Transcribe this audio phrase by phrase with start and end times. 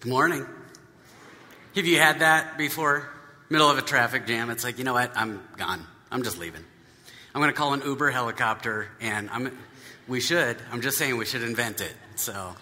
[0.00, 0.46] Good morning.
[1.74, 3.08] Have you had that before?
[3.50, 4.48] Middle of a traffic jam.
[4.48, 5.10] It's like, you know what?
[5.16, 5.84] I'm gone.
[6.12, 6.64] I'm just leaving.
[7.34, 9.58] I'm going to call an Uber helicopter, and I'm.
[10.06, 10.56] We should.
[10.70, 11.92] I'm just saying we should invent it.
[12.14, 12.54] So,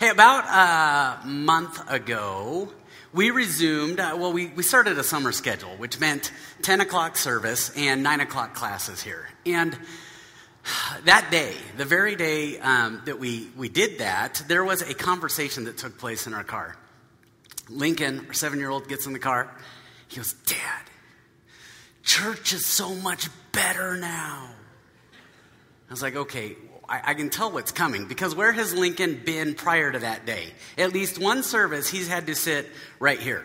[0.00, 2.72] hey, about a month ago,
[3.12, 4.00] we resumed.
[4.00, 8.18] Uh, well, we we started a summer schedule, which meant 10 o'clock service and 9
[8.22, 9.78] o'clock classes here, and
[11.04, 15.64] that day, the very day um, that we, we did that, there was a conversation
[15.64, 16.76] that took place in our car.
[17.68, 19.54] Lincoln, our seven year old, gets in the car.
[20.08, 20.82] He goes, Dad,
[22.02, 24.50] church is so much better now.
[25.88, 26.56] I was like, okay,
[26.88, 30.46] I, I, can tell what's coming because where has Lincoln been prior to that day?
[30.78, 32.66] At least one service, he's had to sit
[32.98, 33.44] right here,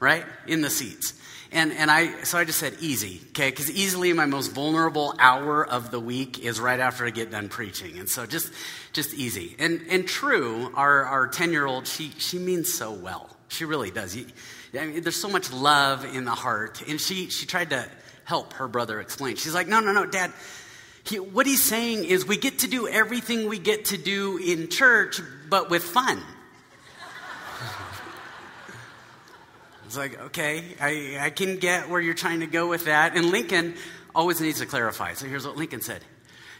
[0.00, 0.24] right?
[0.46, 1.14] In the seats.
[1.52, 3.50] And, and I, so I just said easy, okay?
[3.50, 7.50] Because easily my most vulnerable hour of the week is right after I get done
[7.50, 7.98] preaching.
[7.98, 8.50] And so just,
[8.94, 9.54] just easy.
[9.58, 13.28] And, and true, our, our 10 year old, she, she means so well.
[13.48, 14.16] She really does.
[14.16, 16.82] I mean, there's so much love in the heart.
[16.88, 17.86] And she, she tried to
[18.24, 19.36] help her brother explain.
[19.36, 20.32] She's like, no, no, no, dad.
[21.04, 24.68] He, what he's saying is we get to do everything we get to do in
[24.68, 26.22] church, but with fun.
[29.92, 33.14] It's like, okay, I, I can get where you're trying to go with that.
[33.14, 33.74] And Lincoln
[34.14, 35.12] always needs to clarify.
[35.12, 36.02] So here's what Lincoln said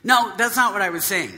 [0.05, 1.33] No, that's not what I was saying.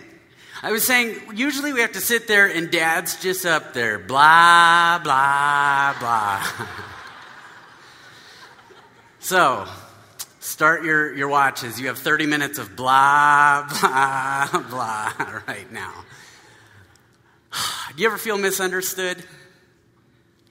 [0.61, 4.99] I was saying, usually we have to sit there and dad's just up there, blah,
[5.05, 6.43] blah, blah.
[9.21, 9.65] so,
[10.41, 11.81] start your, your watches.
[11.81, 15.13] You have 30 minutes of blah, blah, blah
[15.47, 15.93] right now.
[17.95, 19.25] Do you ever feel misunderstood?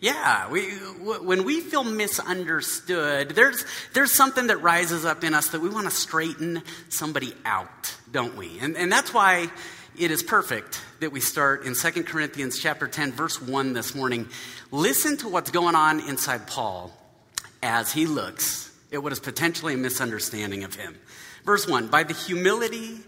[0.03, 5.61] Yeah, we, when we feel misunderstood, there's, there's something that rises up in us that
[5.61, 8.59] we want to straighten somebody out, don't we?
[8.59, 9.49] And, and that's why
[9.97, 14.27] it is perfect that we start in 2 Corinthians chapter 10, verse 1 this morning.
[14.71, 16.91] Listen to what's going on inside Paul
[17.61, 20.99] as he looks at what is potentially a misunderstanding of him.
[21.45, 22.99] Verse 1 By the humility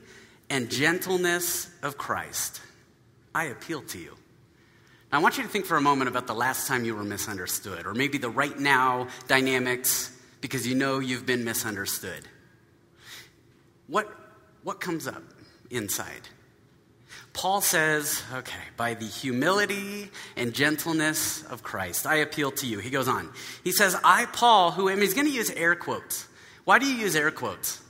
[0.50, 2.62] and gentleness of Christ,
[3.34, 4.16] I appeal to you.
[5.16, 7.86] I want you to think for a moment about the last time you were misunderstood,
[7.86, 10.12] or maybe the right now dynamics
[10.42, 12.28] because you know you've been misunderstood.
[13.88, 14.12] What,
[14.64, 15.24] what comes up
[15.70, 16.28] inside?
[17.34, 22.80] Paul says, okay, by the humility and gentleness of Christ, I appeal to you.
[22.80, 23.32] He goes on.
[23.64, 26.28] He says, I, Paul, who am, he's going to use air quotes.
[26.64, 27.82] Why do you use air quotes?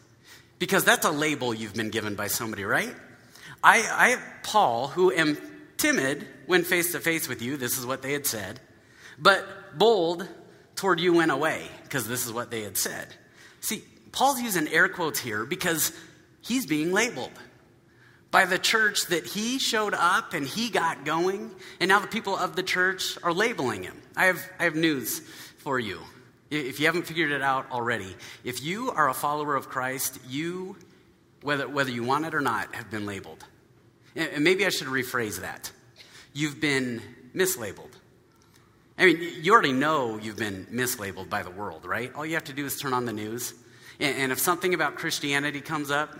[0.59, 2.95] Because that's a label you've been given by somebody, right?
[3.63, 5.37] I, I Paul, who am
[5.85, 8.59] timid when face to face with you, this is what they had said,
[9.19, 10.27] but bold
[10.75, 13.07] toward you went away, because this is what they had said.
[13.61, 15.91] See, Paul's using air quotes here because
[16.41, 17.31] he's being labeled
[18.31, 22.35] by the church that he showed up and he got going, and now the people
[22.35, 24.01] of the church are labeling him.
[24.15, 25.19] I have, I have news
[25.59, 25.99] for you.
[26.49, 30.77] If you haven't figured it out already, if you are a follower of Christ, you,
[31.43, 33.43] whether, whether you want it or not, have been labeled.
[34.15, 35.71] And maybe I should rephrase that.
[36.35, 37.01] You've been
[37.33, 37.89] mislabeled.
[38.99, 42.13] I mean, you already know you've been mislabeled by the world, right?
[42.13, 43.55] All you have to do is turn on the news.
[43.99, 46.13] And if something about Christianity comes up,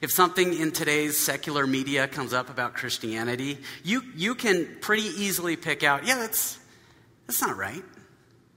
[0.00, 5.56] if something in today's secular media comes up about Christianity, you, you can pretty easily
[5.56, 6.58] pick out, yeah, that's,
[7.26, 7.82] that's not right.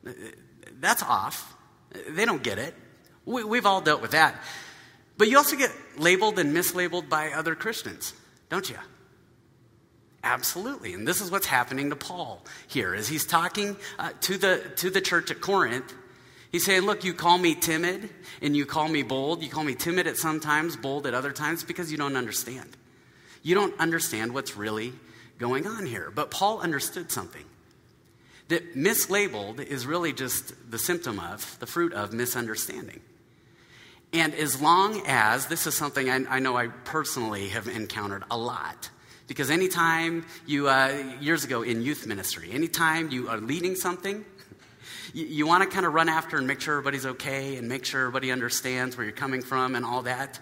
[0.06, 0.14] Uh, uh,
[0.80, 1.56] that's off.
[2.10, 2.76] They don't get it.
[3.26, 4.36] We, we've all dealt with that.
[5.18, 8.14] But you also get labeled and mislabeled by other Christians
[8.50, 8.78] don't you?
[10.24, 10.94] Absolutely.
[10.94, 14.90] And this is what's happening to Paul here as he's talking uh, to, the, to
[14.90, 15.94] the church at Corinth.
[16.52, 18.10] He's saying, Look, you call me timid
[18.42, 19.44] and you call me bold.
[19.44, 22.76] You call me timid at some times, bold at other times, because you don't understand.
[23.44, 24.94] You don't understand what's really
[25.38, 26.12] going on here.
[26.14, 27.46] But Paul understood something
[28.50, 33.00] that mislabeled is really just the symptom of, the fruit of misunderstanding.
[34.12, 38.38] And as long as, this is something I, I know I personally have encountered a
[38.38, 38.90] lot,
[39.30, 44.26] because anytime you, uh, years ago in youth ministry, anytime you are leading something,
[45.14, 47.86] you, you want to kind of run after and make sure everybody's okay and make
[47.86, 50.40] sure everybody understands where you're coming from and all that.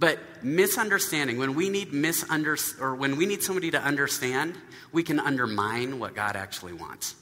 [0.00, 4.56] But misunderstanding, when we need misunder, or when we need somebody to understand,
[4.90, 7.14] we can undermine what God actually wants.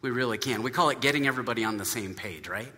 [0.00, 0.62] We really can.
[0.62, 2.72] We call it getting everybody on the same page, right?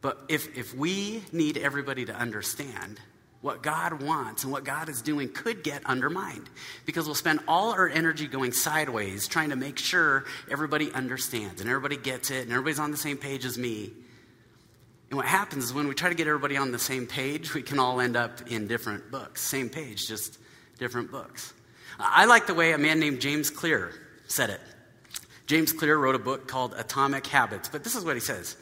[0.00, 2.98] But if, if we need everybody to understand
[3.40, 6.48] what God wants and what God is doing could get undermined
[6.84, 11.70] because we'll spend all our energy going sideways trying to make sure everybody understands and
[11.70, 13.92] everybody gets it and everybody's on the same page as me.
[15.10, 17.62] And what happens is when we try to get everybody on the same page, we
[17.62, 19.40] can all end up in different books.
[19.40, 20.38] Same page, just
[20.78, 21.54] different books.
[21.98, 23.92] I like the way a man named James Clear
[24.26, 24.60] said it.
[25.46, 28.56] James Clear wrote a book called Atomic Habits, but this is what he says.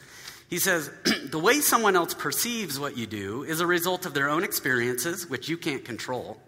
[0.47, 0.89] He says,
[1.29, 5.29] The way someone else perceives what you do is a result of their own experiences,
[5.29, 6.39] which you can't control,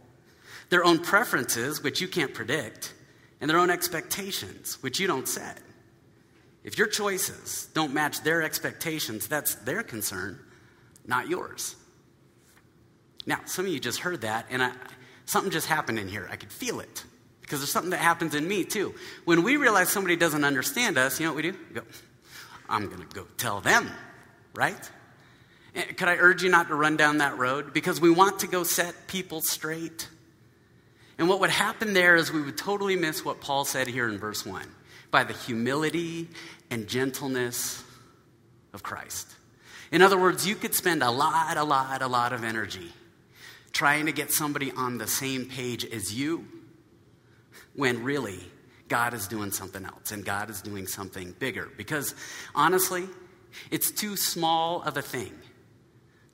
[0.70, 2.94] their own preferences, which you can't predict,
[3.42, 5.60] and their own expectations, which you don't set.
[6.64, 10.40] If your choices don't match their expectations, that's their concern,
[11.06, 11.76] not yours.
[13.26, 14.72] Now, some of you just heard that, and I,
[15.26, 16.28] something just happened in here.
[16.32, 17.04] I could feel it
[17.42, 18.94] because there's something that happens in me too.
[19.26, 21.58] When we realize somebody doesn't understand us, you know what we do?
[21.70, 21.82] We go,
[22.70, 23.90] I'm going to go tell them,
[24.54, 24.90] right?
[25.76, 27.74] Eh, could I urge you not to run down that road?
[27.74, 30.08] Because we want to go set people straight.
[31.18, 34.18] And what would happen there is we would totally miss what Paul said here in
[34.18, 34.66] verse 1
[35.12, 36.30] by the humility
[36.70, 37.84] and gentleness
[38.74, 39.28] of Christ.
[39.92, 42.94] In other words, you could spend a lot, a lot, a lot of energy
[43.72, 46.48] trying to get somebody on the same page as you
[47.76, 48.40] when really
[48.90, 51.70] God is doing something else and God is doing something bigger.
[51.78, 52.16] Because
[52.54, 53.08] honestly,
[53.72, 55.32] it's too small of a thing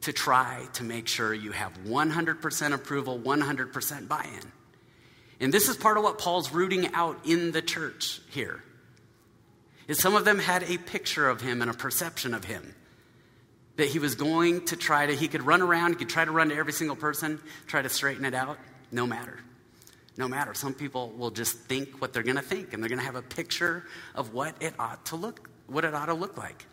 [0.01, 4.51] to try to make sure you have 100% approval, 100% buy in.
[5.39, 8.63] And this is part of what Paul's rooting out in the church here.
[9.87, 12.73] Is some of them had a picture of him and a perception of him
[13.75, 16.31] that he was going to try to, he could run around, he could try to
[16.31, 18.57] run to every single person, try to straighten it out.
[18.91, 19.39] No matter
[20.17, 20.53] no matter.
[20.53, 23.15] Some people will just think what they're going to think, and they're going to have
[23.15, 26.65] a picture of what it ought to look, what it ought to look like.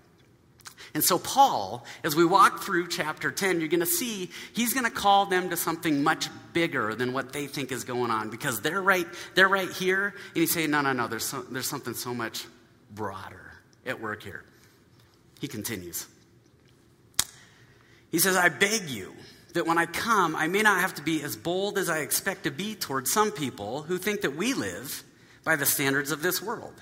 [0.95, 4.85] And so, Paul, as we walk through chapter 10, you're going to see he's going
[4.85, 8.61] to call them to something much bigger than what they think is going on because
[8.61, 10.09] they're right, they're right here.
[10.09, 12.47] And he's saying, no, no, no, there's, so, there's something so much
[12.91, 13.53] broader
[13.87, 14.45] at work here.
[15.41, 16.07] He continues.
[18.11, 19.15] He says, I beg you
[19.53, 22.45] that when I come, I may not have to be as bold as I expect
[22.45, 25.03] to be towards some people who think that we live
[25.45, 26.75] by the standards of this world.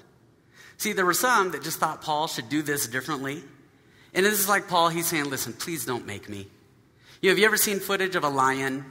[0.76, 3.42] See, there were some that just thought Paul should do this differently.
[4.14, 6.46] And this is like Paul, he's saying, listen, please don't make me.
[7.20, 8.84] You know, have you ever seen footage of a lion,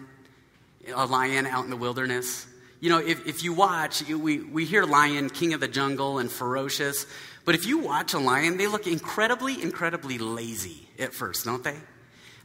[0.94, 2.46] a lion out in the wilderness?
[2.80, 6.32] You know, if, if you watch, we, we hear lion, king of the jungle, and
[6.32, 7.06] ferocious.
[7.44, 11.75] But if you watch a lion, they look incredibly, incredibly lazy at first, don't they?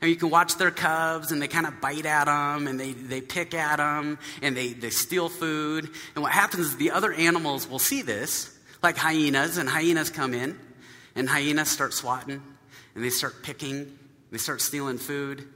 [0.00, 2.92] And you can watch their cubs and they kind of bite at them and they,
[2.92, 5.88] they pick at them and they, they steal food.
[6.14, 10.34] And what happens is the other animals will see this, like hyenas, and hyenas come
[10.34, 10.58] in
[11.14, 12.42] and hyenas start swatting
[12.94, 13.98] and they start picking,
[14.30, 15.46] they start stealing food.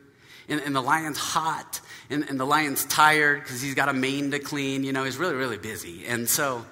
[0.49, 4.31] And, and the lion's hot and, and the lion's tired because he's got a mane
[4.31, 4.83] to clean.
[4.83, 6.07] You know, he's really, really busy.
[6.07, 6.65] And so,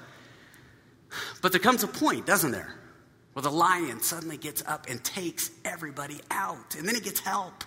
[1.42, 2.74] but there comes a point, doesn't there?
[3.36, 7.64] Well, the lion suddenly gets up and takes everybody out, and then he gets help.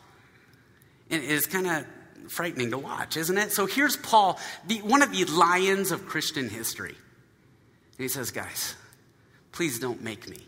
[1.12, 1.86] And it's kind of
[2.28, 3.52] frightening to watch, isn't it?
[3.52, 6.96] So here's Paul, the, one of the lions of Christian history.
[6.96, 8.76] And he says, Guys,
[9.52, 10.40] please don't make me.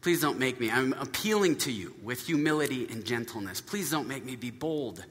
[0.00, 0.70] Please don't make me.
[0.70, 3.60] I'm appealing to you with humility and gentleness.
[3.60, 5.04] Please don't make me be bold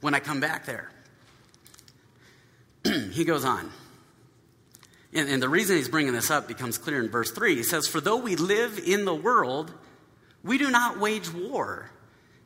[0.00, 0.90] when I come back there.
[3.12, 3.70] he goes on.
[5.12, 7.56] And, and the reason he's bringing this up becomes clear in verse 3.
[7.56, 9.72] He says, For though we live in the world,
[10.42, 11.90] we do not wage war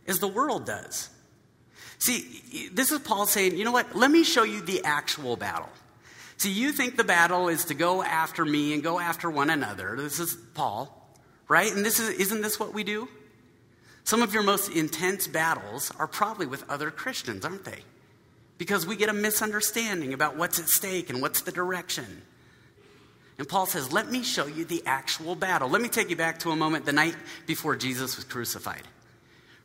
[0.06, 1.10] as the world does.
[1.98, 3.96] See, this is Paul saying, you know what?
[3.96, 5.68] Let me show you the actual battle.
[6.36, 9.96] See, you think the battle is to go after me and go after one another.
[9.96, 11.08] This is Paul,
[11.48, 11.72] right?
[11.72, 13.08] And this is, isn't this what we do?
[14.04, 17.80] Some of your most intense battles are probably with other Christians, aren't they?
[18.58, 22.22] Because we get a misunderstanding about what's at stake and what's the direction.
[23.38, 25.68] And Paul says, Let me show you the actual battle.
[25.68, 27.16] Let me take you back to a moment the night
[27.46, 28.82] before Jesus was crucified.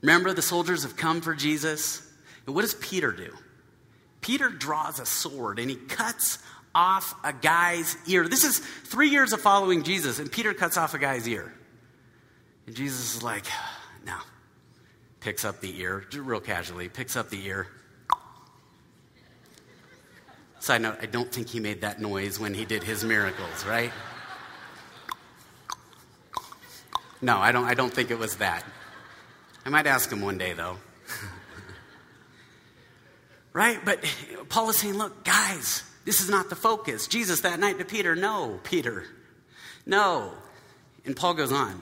[0.01, 2.08] Remember, the soldiers have come for Jesus.
[2.46, 3.34] And what does Peter do?
[4.20, 6.40] Peter draws a sword and he cuts
[6.74, 8.28] off a guy's ear.
[8.28, 11.54] This is three years of following Jesus, and Peter cuts off a guy's ear.
[12.68, 13.46] And Jesus is like,
[14.06, 14.18] No.
[15.20, 17.68] Picks up the ear, real casually, picks up the ear,
[20.62, 23.91] Side note, I don't think he made that noise when he did his miracles, right?
[27.20, 28.63] No, I don't, I don't think it was that.
[29.65, 30.77] I might ask him one day, though.
[33.53, 33.84] right?
[33.84, 34.06] But
[34.50, 37.08] Paul is saying, look, guys, this is not the focus.
[37.08, 39.06] Jesus that night to Peter, no, Peter,
[39.88, 40.32] no.
[41.06, 41.82] And Paul goes on.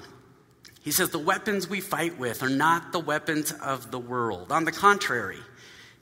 [0.84, 4.54] He says, the weapons we fight with are not the weapons of the world.
[4.54, 5.40] On the contrary,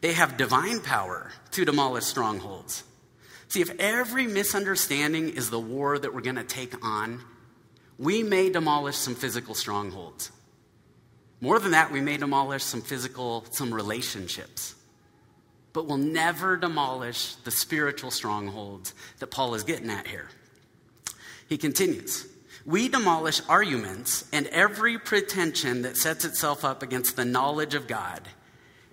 [0.01, 2.83] they have divine power to demolish strongholds.
[3.47, 7.23] See, if every misunderstanding is the war that we're going to take on,
[7.97, 10.31] we may demolish some physical strongholds.
[11.41, 14.75] More than that, we may demolish some physical, some relationships.
[15.73, 20.29] But we'll never demolish the spiritual strongholds that Paul is getting at here.
[21.49, 22.27] He continues
[22.67, 28.21] We demolish arguments and every pretension that sets itself up against the knowledge of God,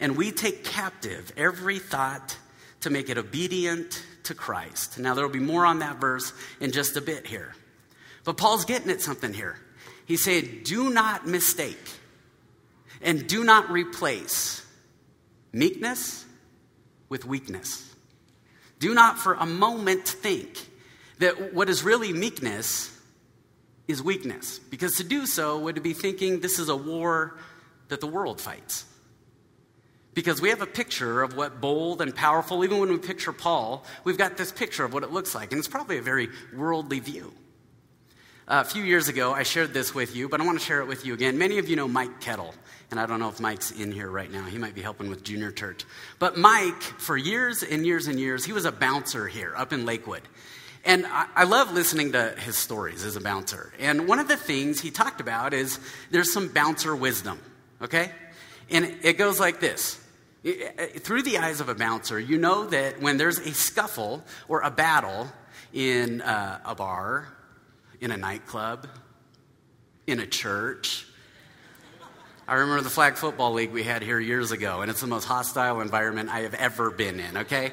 [0.00, 2.38] and we take captive every thought
[2.84, 4.98] to make it obedient to Christ.
[4.98, 7.54] Now, there will be more on that verse in just a bit here.
[8.24, 9.58] But Paul's getting at something here.
[10.06, 11.90] He said, Do not mistake
[13.00, 14.64] and do not replace
[15.52, 16.24] meekness
[17.08, 17.94] with weakness.
[18.78, 20.68] Do not for a moment think
[21.20, 22.90] that what is really meekness
[23.88, 27.38] is weakness, because to do so would be thinking this is a war
[27.88, 28.84] that the world fights.
[30.14, 33.84] Because we have a picture of what bold and powerful, even when we picture Paul,
[34.04, 37.00] we've got this picture of what it looks like, and it's probably a very worldly
[37.00, 37.32] view.
[38.46, 40.80] Uh, a few years ago, I shared this with you, but I want to share
[40.80, 41.38] it with you again.
[41.38, 42.54] Many of you know Mike Kettle,
[42.90, 44.44] and I don't know if Mike's in here right now.
[44.44, 45.86] He might be helping with junior church.
[46.18, 49.86] But Mike, for years and years and years, he was a bouncer here up in
[49.86, 50.22] Lakewood.
[50.84, 53.72] And I, I love listening to his stories as a bouncer.
[53.78, 55.80] And one of the things he talked about is
[56.10, 57.40] there's some bouncer wisdom,
[57.80, 58.10] okay?
[58.70, 60.03] And it goes like this
[60.44, 64.70] through the eyes of a bouncer, you know that when there's a scuffle or a
[64.70, 65.28] battle
[65.72, 67.34] in uh, a bar
[68.00, 68.86] in a nightclub,
[70.06, 71.06] in a church.
[72.46, 75.24] I remember the flag football league we had here years ago, and it's the most
[75.24, 77.72] hostile environment I have ever been in, okay?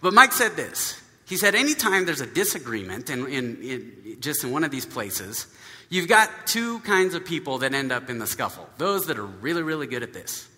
[0.00, 1.00] But Mike said this.
[1.26, 5.46] He said, anytime there's a disagreement in, in, in, just in one of these places,
[5.90, 9.26] you've got two kinds of people that end up in the scuffle those that are
[9.26, 10.48] really, really good at this.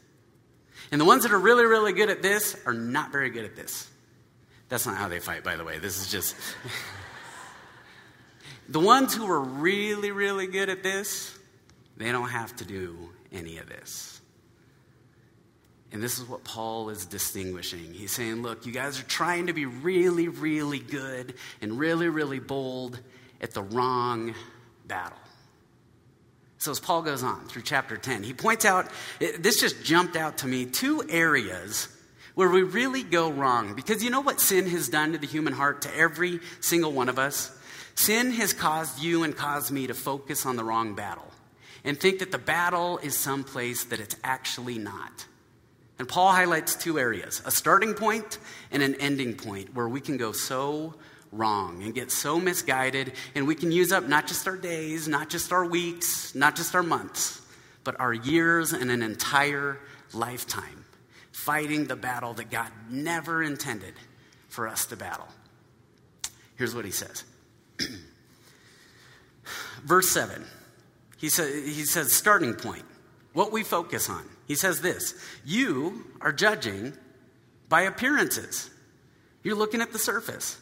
[0.92, 3.56] And the ones that are really, really good at this are not very good at
[3.56, 3.88] this.
[4.68, 5.78] That's not how they fight, by the way.
[5.78, 6.34] This is just.
[8.70, 11.36] The ones who are really, really good at this,
[11.96, 14.20] they don't have to do any of this.
[15.90, 17.92] And this is what Paul is distinguishing.
[17.92, 22.38] He's saying, look, you guys are trying to be really, really good and really, really
[22.38, 23.00] bold
[23.40, 24.36] at the wrong
[24.86, 25.18] battle.
[26.60, 30.38] So, as Paul goes on through chapter 10, he points out this just jumped out
[30.38, 31.88] to me two areas
[32.34, 33.74] where we really go wrong.
[33.74, 37.08] Because you know what sin has done to the human heart, to every single one
[37.08, 37.50] of us?
[37.94, 41.32] Sin has caused you and caused me to focus on the wrong battle
[41.82, 45.26] and think that the battle is someplace that it's actually not.
[45.98, 48.36] And Paul highlights two areas a starting point
[48.70, 50.94] and an ending point where we can go so
[51.32, 55.30] wrong and get so misguided, and we can use up not just our days, not
[55.30, 57.40] just our weeks, not just our months,
[57.84, 59.78] but our years and an entire
[60.12, 60.84] lifetime
[61.32, 63.94] fighting the battle that God never intended
[64.48, 65.28] for us to battle.
[66.56, 67.24] Here's what he says
[69.84, 70.44] Verse 7,
[71.16, 72.84] he, sa- he says, starting point,
[73.32, 74.24] what we focus on.
[74.46, 76.92] He says this You are judging
[77.68, 78.68] by appearances,
[79.42, 80.59] you're looking at the surface.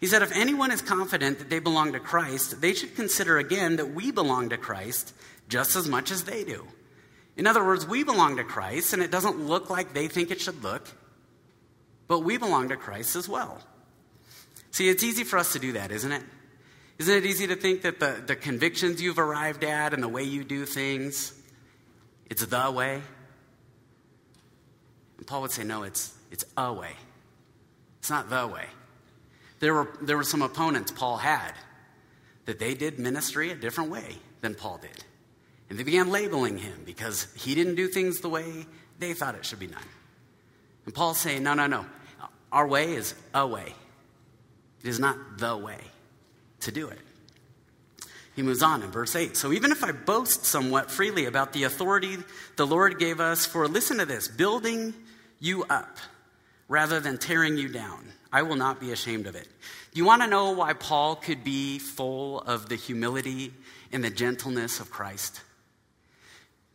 [0.00, 3.76] He said, If anyone is confident that they belong to Christ, they should consider again
[3.76, 5.14] that we belong to Christ
[5.48, 6.66] just as much as they do.
[7.36, 10.40] In other words, we belong to Christ, and it doesn't look like they think it
[10.40, 10.88] should look,
[12.08, 13.60] but we belong to Christ as well.
[14.70, 16.22] See, it's easy for us to do that, isn't it?
[16.98, 20.22] Isn't it easy to think that the, the convictions you've arrived at and the way
[20.22, 21.32] you do things,
[22.28, 23.02] it's the way?
[25.18, 26.92] And Paul would say, no, it's, it's a way.
[28.00, 28.66] It's not the way.
[29.60, 31.52] There were, there were some opponents Paul had
[32.46, 35.04] that they did ministry a different way than Paul did.
[35.68, 38.66] And they began labeling him because he didn't do things the way
[38.98, 39.82] they thought it should be done.
[40.84, 41.86] And Paul's saying, no, no, no.
[42.50, 43.74] Our way is a way,
[44.82, 45.78] it is not the way
[46.60, 46.98] to do it.
[48.34, 49.36] He moves on in verse 8.
[49.36, 52.16] So even if I boast somewhat freely about the authority
[52.56, 54.94] the Lord gave us for, listen to this, building
[55.38, 55.98] you up
[56.70, 59.48] rather than tearing you down, I will not be ashamed of it.
[59.92, 63.52] Do you want to know why Paul could be full of the humility
[63.92, 65.40] and the gentleness of Christ?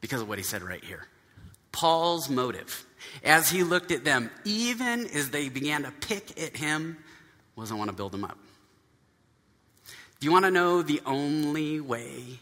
[0.02, 1.08] Because of what he said right here.
[1.72, 2.86] Paul's motive,
[3.24, 6.98] as he looked at them, even as they began to pick at him,
[7.56, 8.38] was I want to build them up.
[10.20, 12.40] Do you want to know the only way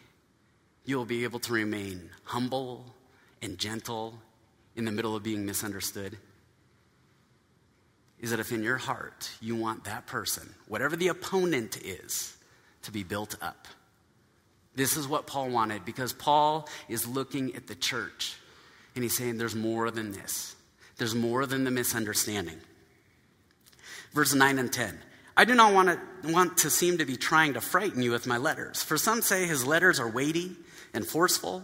[0.85, 2.95] you'll be able to remain humble
[3.43, 4.15] and gentle
[4.75, 6.17] in the middle of being misunderstood?
[8.23, 12.35] Is that if in your heart you want that person, whatever the opponent is,
[12.83, 13.67] to be built up.
[14.75, 18.35] This is what Paul wanted because Paul is looking at the church
[18.95, 20.55] and he's saying there's more than this.
[20.97, 22.59] There's more than the misunderstanding.
[24.13, 24.97] Verse 9 and 10.
[25.35, 28.27] I do not want to, want to seem to be trying to frighten you with
[28.27, 28.83] my letters.
[28.83, 30.51] For some say his letters are weighty
[30.93, 31.63] and forceful,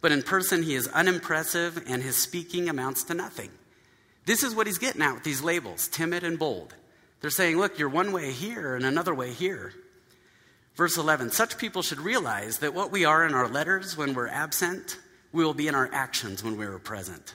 [0.00, 3.50] but in person he is unimpressive and his speaking amounts to nothing.
[4.30, 6.72] This is what he's getting at with these labels timid and bold.
[7.20, 9.72] They're saying, look, you're one way here and another way here.
[10.76, 14.28] Verse 11 Such people should realize that what we are in our letters when we're
[14.28, 15.00] absent,
[15.32, 17.34] we will be in our actions when we are present.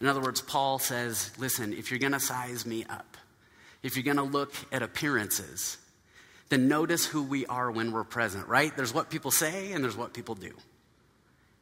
[0.00, 3.16] In other words, Paul says, listen, if you're going to size me up,
[3.84, 5.78] if you're going to look at appearances,
[6.48, 8.76] then notice who we are when we're present, right?
[8.76, 10.54] There's what people say and there's what people do.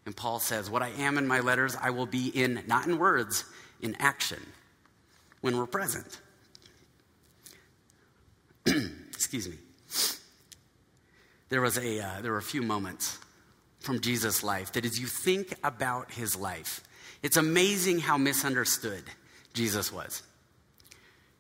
[0.07, 2.99] And Paul says, What I am in my letters, I will be in, not in
[2.99, 3.45] words,
[3.83, 4.41] in action
[5.41, 6.21] when we're present.
[8.67, 9.57] Excuse me.
[11.49, 13.19] There, was a, uh, there were a few moments
[13.81, 16.83] from Jesus' life that as you think about his life,
[17.23, 19.03] it's amazing how misunderstood
[19.53, 20.23] Jesus was.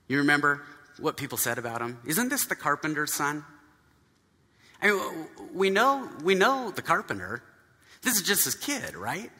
[0.08, 0.62] You remember
[0.98, 1.98] what people said about him?
[2.04, 3.44] Isn't this the carpenter's son?
[4.82, 7.42] I mean, we know, we know the carpenter.
[8.02, 9.30] This is just his kid, right?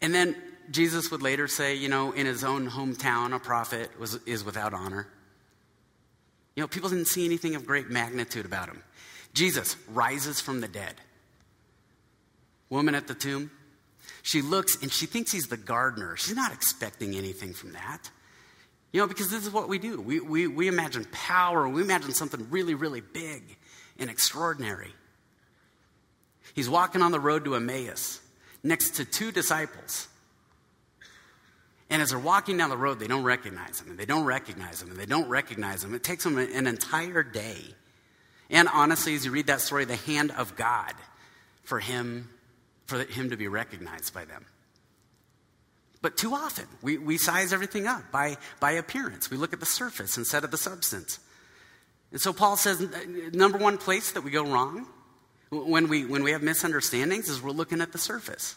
[0.00, 0.34] And then
[0.70, 4.74] Jesus would later say, you know, in his own hometown, a prophet was, is without
[4.74, 5.08] honor.
[6.54, 8.82] You know, people didn't see anything of great magnitude about him.
[9.32, 10.94] Jesus rises from the dead.
[12.70, 13.50] Woman at the tomb,
[14.22, 16.16] she looks and she thinks he's the gardener.
[16.16, 18.10] She's not expecting anything from that.
[18.92, 20.00] You know, because this is what we do.
[20.00, 23.56] We, we, we imagine power, we imagine something really, really big
[23.98, 24.92] and extraordinary.
[26.54, 28.20] He's walking on the road to Emmaus
[28.62, 30.08] next to two disciples.
[31.90, 34.82] And as they're walking down the road, they don't recognize him, and they don't recognize
[34.82, 35.94] him, and they don't recognize him.
[35.94, 37.58] It takes them an entire day.
[38.50, 40.92] And honestly, as you read that story, the hand of God
[41.64, 42.28] for him,
[42.86, 44.44] for him to be recognized by them.
[46.00, 49.30] But too often, we, we size everything up by, by appearance.
[49.30, 51.18] We look at the surface instead of the substance.
[52.12, 52.86] And so Paul says
[53.32, 54.86] number one place that we go wrong
[55.50, 58.54] when we, when we have misunderstandings is we're looking at the surface.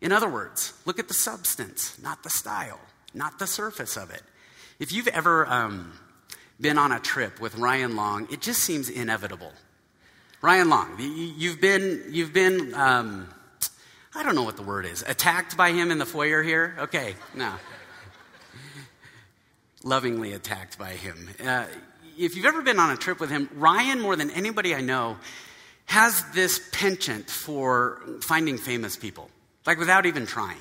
[0.00, 2.80] In other words, look at the substance, not the style,
[3.14, 4.22] not the surface of it.
[4.78, 5.92] If you've ever um,
[6.60, 9.52] been on a trip with Ryan Long, it just seems inevitable.
[10.40, 13.28] Ryan Long, you've been, you've been um,
[14.18, 16.74] I don't know what the word is, attacked by him in the foyer here?
[16.78, 17.52] Okay, no.
[19.84, 21.28] Lovingly attacked by him.
[21.40, 21.66] Uh,
[22.18, 25.18] if you've ever been on a trip with him, Ryan, more than anybody I know,
[25.84, 29.30] has this penchant for finding famous people,
[29.68, 30.56] like without even trying.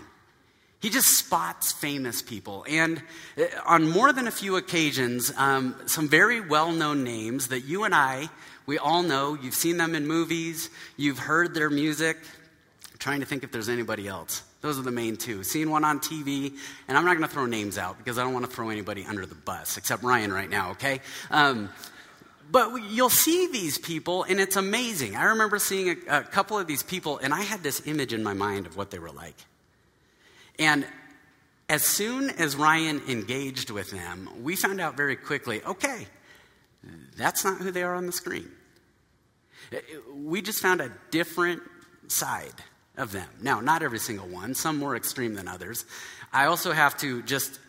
[0.82, 2.66] He just spots famous people.
[2.68, 3.02] And
[3.38, 7.86] uh, on more than a few occasions, um, some very well known names that you
[7.86, 8.28] and I,
[8.66, 9.34] we all know.
[9.42, 12.18] You've seen them in movies, you've heard their music.
[12.92, 14.44] I'm trying to think if there's anybody else.
[14.60, 15.42] Those are the main two.
[15.42, 16.54] Seeing one on TV,
[16.90, 19.06] and I'm not going to throw names out because I don't want to throw anybody
[19.06, 21.00] under the bus, except Ryan right now, okay?
[21.32, 21.70] Um,
[22.50, 25.16] but you'll see these people, and it's amazing.
[25.16, 28.24] I remember seeing a, a couple of these people, and I had this image in
[28.24, 29.36] my mind of what they were like.
[30.60, 30.86] And
[31.70, 36.08] as soon as Ryan engaged with them, we found out very quickly okay,
[37.18, 38.50] that's not who they are on the screen.
[40.16, 41.62] We just found a different
[42.08, 42.54] side
[42.96, 43.28] of them.
[43.42, 45.86] Now, not every single one, some more extreme than others.
[46.32, 47.60] I also have to just,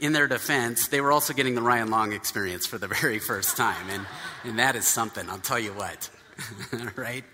[0.00, 3.56] in their defense, they were also getting the Ryan Long experience for the very first
[3.56, 3.88] time.
[3.90, 4.06] And,
[4.44, 6.10] and that is something, I'll tell you what.
[6.96, 7.24] right?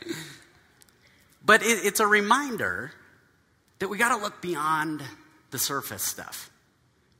[1.44, 2.92] But it, it's a reminder
[3.79, 5.03] that we got to look beyond
[5.51, 6.51] the surface stuff.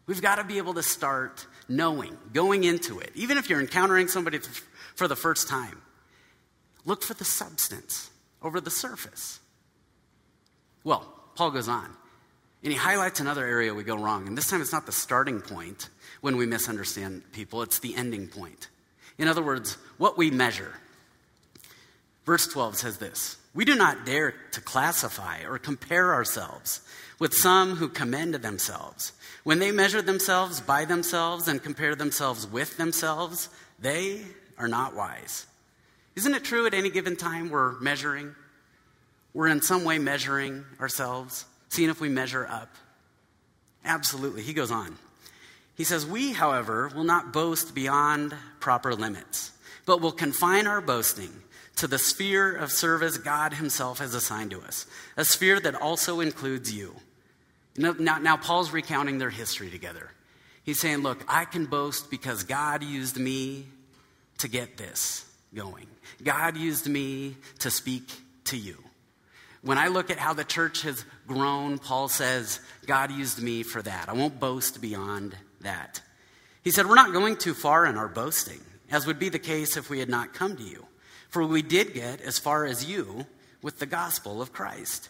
[0.07, 3.11] We've got to be able to start knowing, going into it.
[3.15, 4.39] Even if you're encountering somebody
[4.95, 5.83] for the first time,
[6.85, 8.11] look for the substance
[8.43, 9.41] over the surface.
[10.85, 11.91] Well, Paul goes on,
[12.67, 14.27] and he highlights another area we go wrong.
[14.27, 15.89] And this time it's not the starting point
[16.21, 18.69] when we misunderstand people, it's the ending point.
[19.19, 20.75] In other words, what we measure.
[22.25, 26.81] Verse 12 says this We do not dare to classify or compare ourselves
[27.21, 29.13] with some who commend themselves.
[29.45, 33.49] When they measure themselves by themselves and compare themselves with themselves,
[33.79, 34.23] they
[34.59, 35.47] are not wise.
[36.17, 38.35] Isn't it true at any given time we're measuring?
[39.37, 42.75] we're in some way measuring ourselves, seeing if we measure up.
[43.85, 44.43] Absolutely.
[44.43, 44.97] He goes on.
[45.77, 49.53] He says, We, however, will not boast beyond proper limits,
[49.85, 51.31] but will confine our boasting
[51.77, 56.21] to the sphere of service God Himself has assigned to us, a sphere that also
[56.21, 56.97] includes you.
[57.77, 60.11] Now, now, now, Paul's recounting their history together.
[60.65, 63.67] He's saying, Look, I can boast because God used me
[64.39, 65.87] to get this going.
[66.23, 68.11] God used me to speak
[68.45, 68.77] to you.
[69.63, 73.83] When I look at how the church has grown, Paul says, God used me for
[73.83, 74.09] that.
[74.09, 76.01] I won't boast beyond that.
[76.63, 78.61] He said, We're not going too far in our boasting,
[78.91, 80.87] as would be the case if we had not come to you.
[81.29, 83.27] For we did get as far as you
[83.63, 85.09] with the gospel of Christ.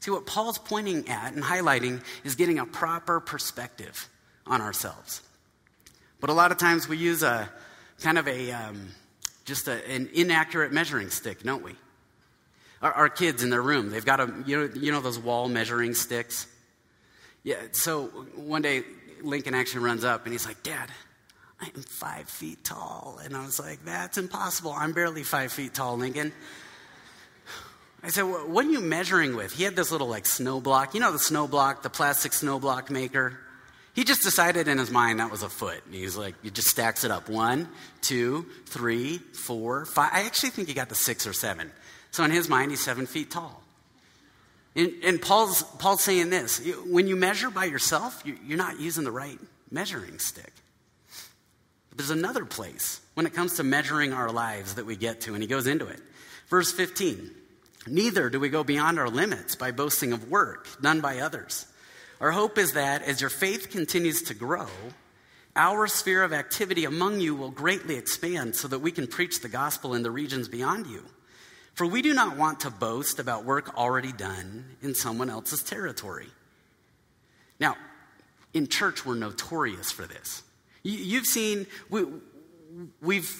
[0.00, 4.08] See, what Paul's pointing at and highlighting is getting a proper perspective
[4.46, 5.22] on ourselves.
[6.20, 7.48] But a lot of times we use a
[8.00, 8.88] kind of a, um,
[9.44, 11.74] just a, an inaccurate measuring stick, don't we?
[12.80, 15.48] Our, our, kids in their room, they've got a, you know, you know those wall
[15.48, 16.46] measuring sticks?
[17.42, 18.82] Yeah, so one day
[19.22, 20.90] Lincoln actually runs up and he's like, Dad,
[21.60, 23.18] I am five feet tall.
[23.22, 24.72] And I was like, That's impossible.
[24.72, 26.32] I'm barely five feet tall, Lincoln.
[28.02, 29.54] I said, What are you measuring with?
[29.54, 30.94] He had this little like snow block.
[30.94, 33.38] You know the snow block, the plastic snow block maker?
[33.94, 35.84] He just decided in his mind that was a foot.
[35.86, 37.28] And He's like, he just stacks it up.
[37.28, 37.68] One,
[38.00, 40.10] two, three, four, five.
[40.12, 41.72] I actually think he got the six or seven.
[42.10, 43.62] So in his mind, he's seven feet tall.
[44.74, 49.10] And, and Paul's, Paul's saying this when you measure by yourself, you're not using the
[49.10, 49.38] right
[49.70, 50.52] measuring stick.
[51.88, 55.34] But there's another place when it comes to measuring our lives that we get to,
[55.34, 56.00] and he goes into it.
[56.48, 57.34] Verse 15
[57.86, 61.66] Neither do we go beyond our limits by boasting of work done by others.
[62.20, 64.66] Our hope is that as your faith continues to grow,
[65.56, 69.48] our sphere of activity among you will greatly expand so that we can preach the
[69.48, 71.04] gospel in the regions beyond you.
[71.78, 76.26] For we do not want to boast about work already done in someone else's territory.
[77.60, 77.76] Now,
[78.52, 80.42] in church, we're notorious for this.
[80.82, 82.04] You've seen, we,
[83.00, 83.32] we've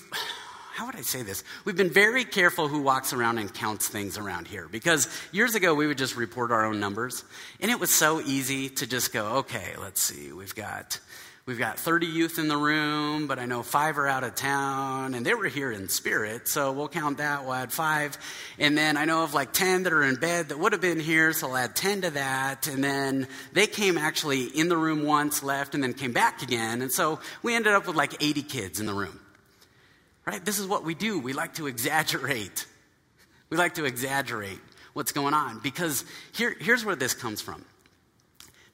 [0.77, 1.43] how would I say this?
[1.65, 5.75] We've been very careful who walks around and counts things around here because years ago
[5.75, 7.25] we would just report our own numbers
[7.59, 11.01] and it was so easy to just go, okay, let's see, we've got
[11.49, 15.15] we've got 30 youth in the room, but I know five are out of town
[15.15, 17.45] and they were here in spirit, so we'll count that.
[17.45, 18.19] We'll add five.
[18.59, 21.01] And then I know of like 10 that are in bed that would have been
[21.01, 22.69] here, so I'll add 10 to that.
[22.69, 26.83] And then they came actually in the room once, left, and then came back again.
[26.83, 29.19] And so we ended up with like 80 kids in the room.
[30.27, 30.45] Right?
[30.45, 31.19] This is what we do.
[31.19, 32.67] We like to exaggerate.
[33.49, 34.61] We like to exaggerate
[34.93, 37.65] what's going on because here, here's where this comes from.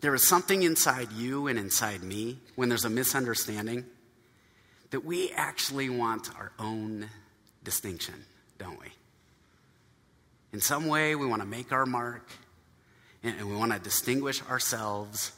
[0.04, 3.86] There is something inside you and inside me when there's a misunderstanding
[4.90, 7.08] that we actually want our own
[7.62, 8.12] distinction,
[8.58, 8.88] don't we?
[10.52, 12.28] In some way, we want to make our mark
[13.22, 15.32] and we want to distinguish ourselves.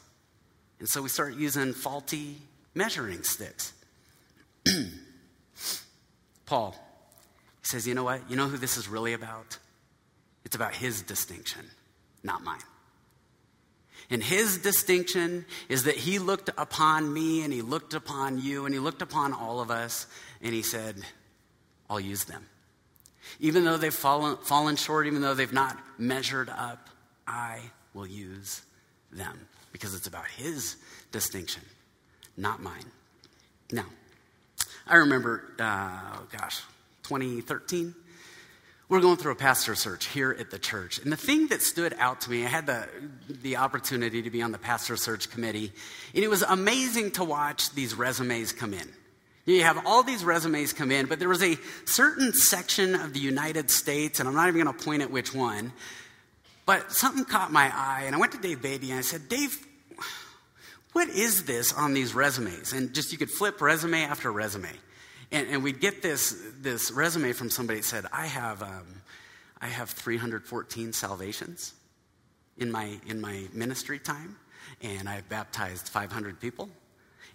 [0.80, 2.34] And so we start using faulty
[2.74, 3.72] measuring sticks.
[6.44, 6.72] Paul,
[7.60, 8.28] he says, You know what?
[8.28, 9.58] You know who this is really about?
[10.44, 11.70] It's about his distinction,
[12.24, 12.58] not mine.
[14.10, 18.74] And his distinction is that he looked upon me and he looked upon you and
[18.74, 20.06] he looked upon all of us
[20.40, 20.96] and he said,
[21.90, 22.46] I'll use them.
[23.40, 26.88] Even though they've fallen, fallen short, even though they've not measured up,
[27.26, 27.60] I
[27.94, 28.62] will use
[29.10, 30.76] them because it's about his
[31.10, 31.62] distinction,
[32.36, 32.84] not mine.
[33.72, 33.86] Now,
[34.86, 36.62] I remember, uh, gosh,
[37.02, 37.94] 2013.
[38.88, 41.00] We're going through a pastor search here at the church.
[41.00, 42.88] And the thing that stood out to me, I had the,
[43.28, 45.72] the opportunity to be on the pastor search committee,
[46.14, 48.88] and it was amazing to watch these resumes come in.
[49.44, 53.18] You have all these resumes come in, but there was a certain section of the
[53.18, 55.72] United States, and I'm not even going to point at which one,
[56.64, 59.66] but something caught my eye, and I went to Dave Beatty and I said, Dave,
[60.92, 62.72] what is this on these resumes?
[62.72, 64.70] And just you could flip resume after resume.
[65.32, 69.02] And, and we'd get this, this resume from somebody that said, I have, um,
[69.60, 71.74] I have 314 salvations
[72.58, 74.36] in my, in my ministry time,
[74.82, 76.68] and I've baptized 500 people.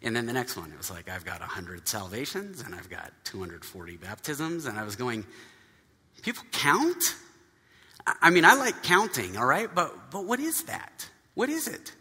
[0.04, 3.12] And then the next one, it was like, I've got 100 salvations, and I've got
[3.26, 4.66] 240 baptisms.
[4.66, 5.26] And I was going,
[6.24, 7.16] people count?
[8.22, 9.70] I mean, I like counting, all right?
[9.74, 11.08] But, but what is that?
[11.36, 11.94] What is it?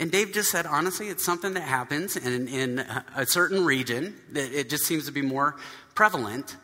[0.00, 2.78] And Dave just said, honestly, it's something that happens in, in
[3.14, 5.56] a certain region, that it just seems to be more
[5.94, 6.56] prevalent.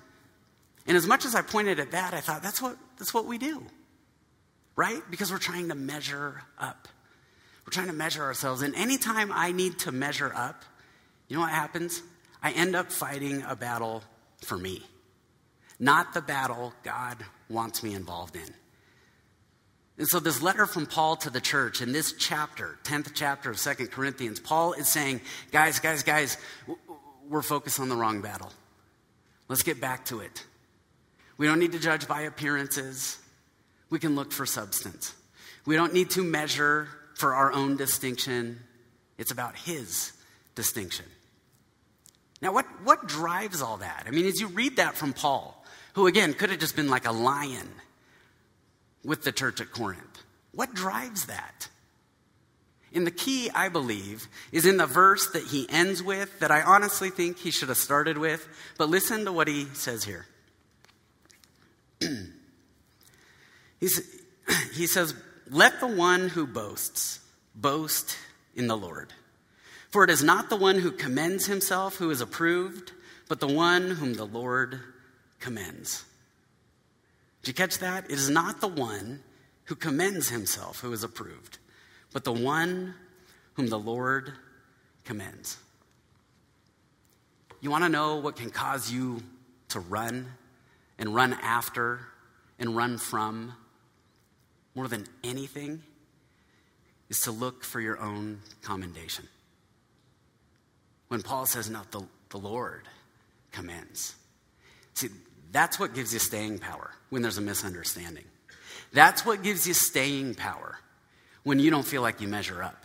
[0.87, 3.37] And as much as I pointed at that, I thought, that's what, that's what we
[3.37, 3.62] do,
[4.75, 5.03] right?
[5.11, 6.88] Because we're trying to measure up.
[7.66, 8.62] We're trying to measure ourselves.
[8.62, 10.64] And anytime I need to measure up,
[11.29, 12.03] you know what happens?
[12.42, 14.03] I end up fighting a battle
[14.46, 14.83] for me,
[15.79, 17.18] not the battle God
[17.51, 18.55] wants me involved in.
[19.98, 23.59] And so, this letter from Paul to the church in this chapter, 10th chapter of
[23.59, 26.37] Second Corinthians, Paul is saying, guys, guys, guys,
[27.28, 28.52] we're focused on the wrong battle.
[29.48, 30.44] Let's get back to it.
[31.38, 33.18] We don't need to judge by appearances,
[33.88, 35.14] we can look for substance.
[35.64, 38.61] We don't need to measure for our own distinction,
[39.16, 40.12] it's about his
[40.54, 41.06] distinction.
[42.42, 44.04] Now, what, what drives all that?
[44.06, 47.06] I mean, as you read that from Paul, who again could have just been like
[47.06, 47.68] a lion
[49.07, 50.23] with the church at Corinth?
[50.53, 51.69] What drives that?
[52.92, 56.62] And the key, I believe, is in the verse that he ends with that I
[56.62, 58.47] honestly think he should have started with.
[58.79, 60.27] But listen to what he says here.
[64.75, 65.14] He says,
[65.51, 67.21] Let the one who boasts
[67.55, 68.16] boast
[68.55, 69.12] in the Lord.
[69.90, 72.92] For it is not the one who commends himself who is approved,
[73.29, 74.81] but the one whom the Lord
[75.40, 76.05] commends.
[77.46, 78.06] Did you catch that?
[78.06, 79.20] It is not the one
[79.66, 81.59] who commends himself who is approved,
[82.12, 82.96] but the one
[83.54, 84.32] whom the Lord
[85.04, 85.56] commends.
[87.61, 89.22] You want to know what can cause you
[89.68, 90.26] to run
[90.98, 92.00] and run after
[92.59, 93.52] and run from
[94.74, 95.85] more than anything?
[97.09, 99.28] Is to look for your own commendation.
[101.06, 102.88] When Paul says, No, the, the Lord
[103.52, 104.16] commends.
[104.94, 105.11] See,
[105.57, 108.27] that's what gives you staying power when there's a misunderstanding.
[108.92, 110.79] That's what gives you staying power
[111.45, 112.85] when you don't feel like you measure up.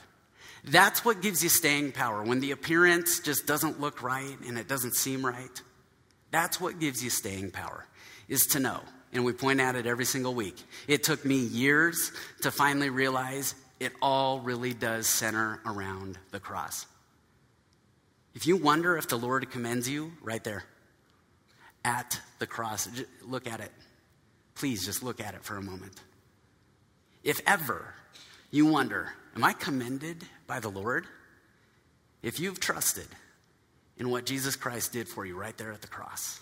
[0.64, 4.70] That's what gives you staying power when the appearance just doesn't look right and it
[4.70, 5.62] doesn't seem right.
[6.32, 7.86] That's what gives you staying power,
[8.30, 8.80] is to know.
[9.12, 10.56] And we point at it every single week.
[10.88, 16.86] It took me years to finally realize it all really does center around the cross.
[18.34, 20.64] If you wonder if the Lord commends you, right there,
[21.84, 22.88] at the cross,
[23.26, 23.72] look at it.
[24.56, 26.00] Please just look at it for a moment.
[27.24, 27.94] If ever
[28.52, 31.06] you wonder, am I commended by the Lord?
[32.22, 33.08] If you've trusted
[33.98, 36.40] in what Jesus Christ did for you right there at the cross,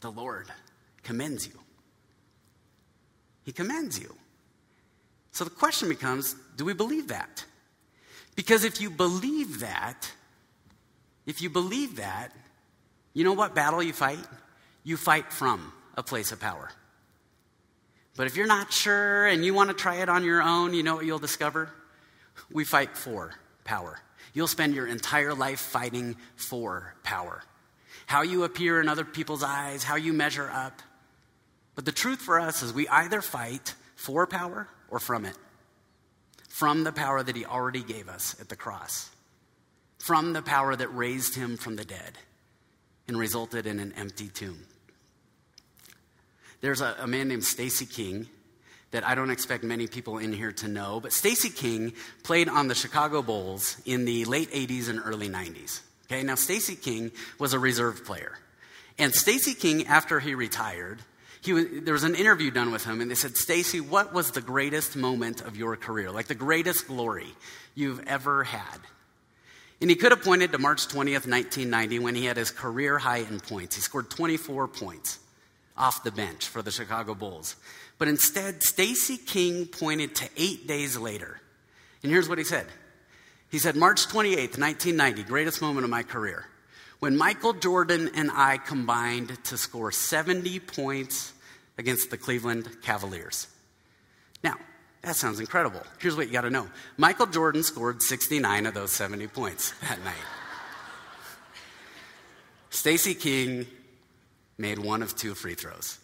[0.00, 0.48] the Lord
[1.02, 1.58] commends you.
[3.44, 4.14] He commends you.
[5.32, 7.44] So the question becomes do we believe that?
[8.34, 10.10] Because if you believe that,
[11.26, 12.32] if you believe that,
[13.14, 14.24] you know what battle you fight?
[14.84, 16.70] You fight from a place of power.
[18.16, 20.82] But if you're not sure and you want to try it on your own, you
[20.82, 21.70] know what you'll discover?
[22.50, 23.32] We fight for
[23.64, 24.00] power.
[24.34, 27.42] You'll spend your entire life fighting for power.
[28.06, 30.82] How you appear in other people's eyes, how you measure up.
[31.74, 35.36] But the truth for us is we either fight for power or from it.
[36.48, 39.10] From the power that he already gave us at the cross.
[39.98, 42.18] From the power that raised him from the dead
[43.08, 44.58] and resulted in an empty tomb.
[46.62, 48.28] There's a, a man named Stacy King
[48.92, 52.68] that I don't expect many people in here to know, but Stacy King played on
[52.68, 55.80] the Chicago Bulls in the late 80s and early 90s.
[56.06, 58.38] Okay, now Stacy King was a reserve player.
[58.98, 61.00] And Stacy King, after he retired,
[61.40, 64.30] he was, there was an interview done with him, and they said, Stacy, what was
[64.30, 66.10] the greatest moment of your career?
[66.10, 67.34] Like the greatest glory
[67.74, 68.78] you've ever had?
[69.80, 73.18] And he could have pointed to March 20th, 1990, when he had his career high
[73.18, 73.74] in points.
[73.74, 75.18] He scored 24 points
[75.76, 77.56] off the bench for the Chicago Bulls.
[77.98, 81.40] But instead, Stacy King pointed to eight days later.
[82.02, 82.66] And here's what he said
[83.50, 86.46] He said, March 28th, 1990, greatest moment of my career,
[86.98, 91.32] when Michael Jordan and I combined to score 70 points
[91.78, 93.48] against the Cleveland Cavaliers.
[94.44, 94.56] Now,
[95.02, 95.82] that sounds incredible.
[95.98, 100.02] Here's what you got to know Michael Jordan scored 69 of those 70 points that
[100.04, 100.14] night.
[102.70, 103.66] Stacy King
[104.58, 105.98] made one of two free throws.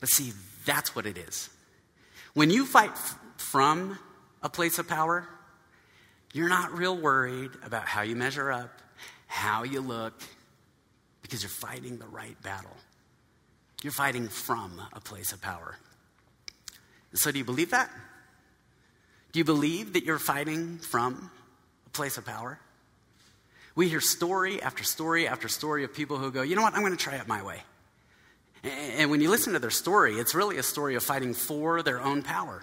[0.00, 0.32] But see,
[0.64, 1.50] that's what it is.
[2.34, 3.98] When you fight f- from
[4.42, 5.28] a place of power,
[6.32, 8.70] you're not real worried about how you measure up,
[9.26, 10.14] how you look,
[11.22, 12.76] because you're fighting the right battle.
[13.82, 15.76] You're fighting from a place of power.
[17.14, 17.90] So, do you believe that?
[19.32, 21.30] Do you believe that you're fighting from
[21.86, 22.60] a place of power?
[23.74, 26.80] We hear story after story after story of people who go, you know what, I'm
[26.80, 27.62] going to try it my way.
[28.62, 32.00] And when you listen to their story, it's really a story of fighting for their
[32.00, 32.62] own power.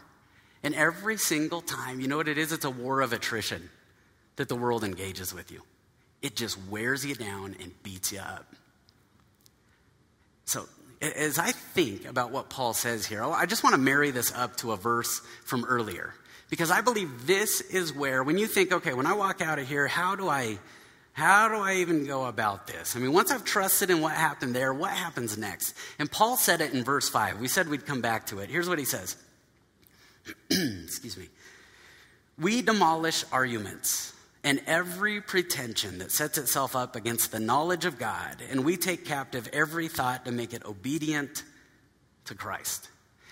[0.63, 2.52] And every single time, you know what it is?
[2.52, 3.70] It's a war of attrition
[4.36, 5.62] that the world engages with you.
[6.22, 8.54] It just wears you down and beats you up.
[10.46, 10.67] So,
[11.02, 14.56] as I think about what Paul says here, I just want to marry this up
[14.58, 16.13] to a verse from earlier.
[16.50, 19.67] Because I believe this is where, when you think, okay, when I walk out of
[19.67, 20.58] here, how do I
[21.17, 22.95] how do I even go about this?
[22.95, 25.73] I mean, once I've trusted in what happened there, what happens next?
[25.97, 27.39] And Paul said it in verse 5.
[27.39, 28.51] We said we'd come back to it.
[28.51, 29.17] Here's what he says
[30.51, 31.30] Excuse me.
[32.38, 38.38] We demolish arguments and every pretension that sets itself up against the knowledge of God,
[38.51, 41.43] and we take captive every thought to make it obedient
[42.25, 42.91] to Christ.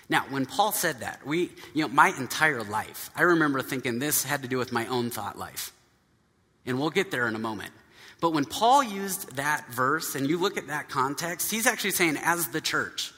[0.10, 4.24] Now, when Paul said that, we, you know, my entire life, I remember thinking this
[4.24, 5.72] had to do with my own thought life.
[6.66, 7.72] And we'll get there in a moment.
[8.22, 12.18] But when Paul used that verse, and you look at that context, he's actually saying,
[12.24, 13.12] as the church,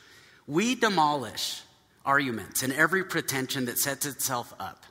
[0.47, 1.61] we demolish
[2.05, 4.83] arguments and every pretension that sets itself up.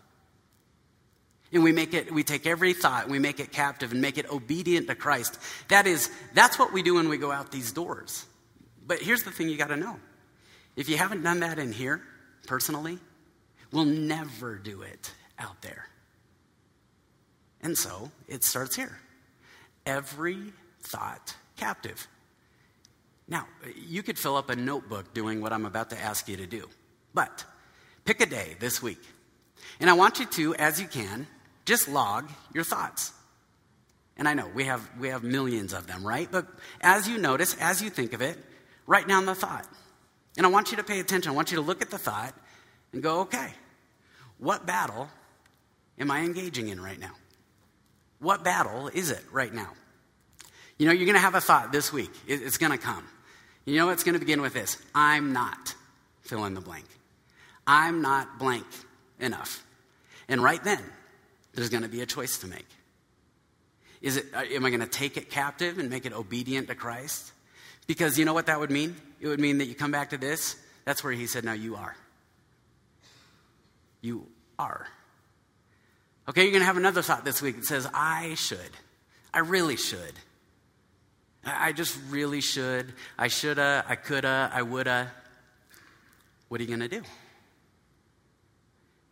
[1.52, 4.30] And we make it, we take every thought, we make it captive and make it
[4.30, 5.38] obedient to Christ.
[5.68, 8.26] That is, that's what we do when we go out these doors.
[8.86, 9.96] But here's the thing you got to know.
[10.76, 12.02] If you haven't done that in here,
[12.46, 12.98] personally,
[13.72, 15.86] we'll never do it out there.
[17.66, 18.96] And so it starts here.
[19.84, 20.52] Every
[20.82, 22.06] thought captive.
[23.26, 23.48] Now,
[23.88, 26.68] you could fill up a notebook doing what I'm about to ask you to do,
[27.12, 27.44] but
[28.04, 29.02] pick a day this week.
[29.80, 31.26] And I want you to, as you can,
[31.64, 33.12] just log your thoughts.
[34.16, 36.28] And I know we have, we have millions of them, right?
[36.30, 36.46] But
[36.80, 38.38] as you notice, as you think of it,
[38.86, 39.66] write down the thought.
[40.36, 41.32] And I want you to pay attention.
[41.32, 42.32] I want you to look at the thought
[42.92, 43.54] and go, okay,
[44.38, 45.08] what battle
[45.98, 47.10] am I engaging in right now?
[48.18, 49.70] What battle is it right now?
[50.78, 52.10] You know, you're going to have a thought this week.
[52.26, 53.06] It's going to come.
[53.64, 55.74] You know, it's going to begin with this I'm not
[56.22, 56.86] fill in the blank.
[57.66, 58.66] I'm not blank
[59.18, 59.64] enough.
[60.28, 60.82] And right then,
[61.54, 62.66] there's going to be a choice to make.
[64.02, 66.74] Is it, uh, am I going to take it captive and make it obedient to
[66.74, 67.32] Christ?
[67.86, 68.96] Because you know what that would mean?
[69.20, 70.56] It would mean that you come back to this.
[70.84, 71.96] That's where he said, Now you are.
[74.00, 74.26] You
[74.58, 74.86] are.
[76.28, 78.58] Okay, you're going to have another thought this week that says, I should.
[79.32, 80.12] I really should.
[81.44, 82.92] I just really should.
[83.16, 85.12] I shoulda, I coulda, I woulda.
[86.48, 87.02] What are you going to do?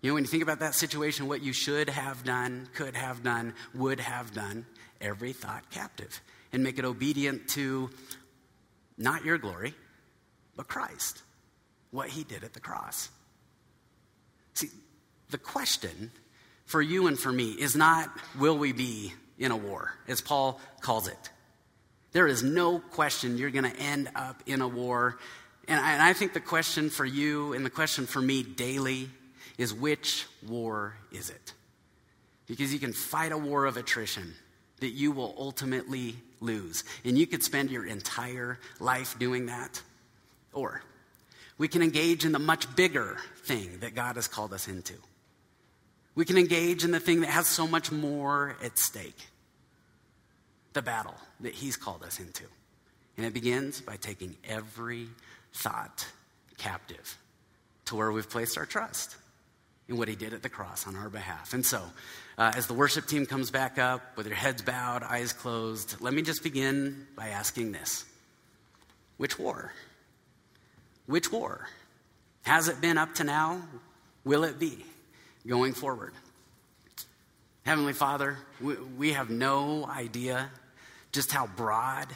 [0.03, 3.22] You know, when you think about that situation, what you should have done, could have
[3.22, 4.66] done, would have done,
[5.00, 6.20] every thought captive
[6.53, 7.90] and make it obedient to
[8.96, 9.74] not your glory,
[10.57, 11.22] but Christ,
[11.90, 13.11] what he did at the cross.
[14.55, 14.68] See,
[15.31, 16.11] the question
[16.66, 20.61] for you and for me is not, will we be in a war, as Paul
[20.81, 21.31] calls it.
[22.12, 25.18] There is no question you're going to end up in a war.
[25.66, 29.09] And I, and I think the question for you and the question for me daily
[29.59, 31.53] is which war is it?
[32.46, 34.35] Because you can fight a war of attrition
[34.81, 36.85] that you will ultimately lose.
[37.05, 39.83] And you could spend your entire life doing that.
[40.53, 40.83] Or
[41.59, 44.94] we can engage in the much bigger thing that God has called us into.
[46.14, 49.18] We can engage in the thing that has so much more at stake
[50.72, 52.44] the battle that He's called us into.
[53.16, 55.09] And it begins by taking every
[55.53, 56.07] thought
[56.59, 57.16] captive
[57.87, 59.16] to where we've placed our trust
[59.88, 61.53] in what He did at the cross on our behalf.
[61.55, 61.83] And so,
[62.37, 66.12] uh, as the worship team comes back up with their heads bowed, eyes closed, let
[66.12, 68.05] me just begin by asking this
[69.16, 69.72] Which war?
[71.07, 71.68] Which war?
[72.42, 73.62] Has it been up to now?
[74.24, 74.85] Will it be?
[75.46, 76.14] Going forward.
[77.64, 80.50] Heavenly Father, we, we have no idea
[81.12, 82.09] just how broad,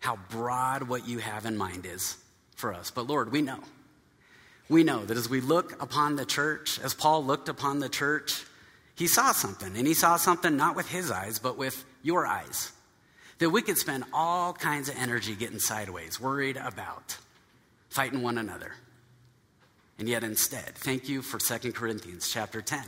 [0.00, 2.16] how broad what you have in mind is
[2.56, 2.90] for us.
[2.90, 3.60] But Lord, we know.
[4.68, 8.44] We know that as we look upon the church, as Paul looked upon the church,
[8.94, 9.76] he saw something.
[9.76, 12.72] And he saw something not with his eyes, but with your eyes.
[13.38, 17.16] That we could spend all kinds of energy getting sideways, worried about
[17.88, 18.72] fighting one another.
[19.98, 22.80] And yet instead, thank you for 2 Corinthians chapter 10,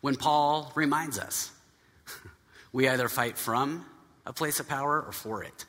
[0.00, 1.50] when Paul reminds us
[2.72, 3.84] we either fight from
[4.24, 5.66] a place of power or for it.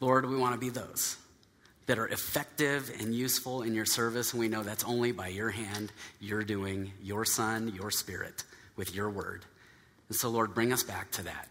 [0.00, 1.16] Lord, we want to be those
[1.86, 5.50] that are effective and useful in your service, and we know that's only by your
[5.50, 8.42] hand, your doing, your Son, your Spirit,
[8.74, 9.44] with your word.
[10.08, 11.48] And so, Lord, bring us back to that.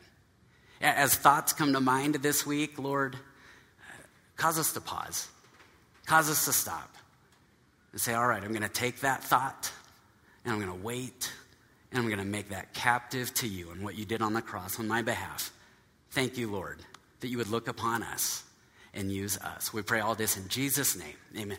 [0.82, 3.16] As thoughts come to mind this week, Lord,
[4.36, 5.30] cause us to pause,
[6.06, 6.96] cause us to stop
[7.96, 9.72] and say, all right, I'm going to take that thought
[10.44, 11.32] and I'm going to wait
[11.92, 14.42] and I'm going to make that captive to you and what you did on the
[14.42, 15.54] cross on my behalf.
[16.10, 16.82] Thank you, Lord,
[17.22, 18.44] that you would look upon us
[18.94, 19.74] and use us.
[19.74, 21.16] We pray all this in Jesus' name.
[21.38, 21.58] Amen.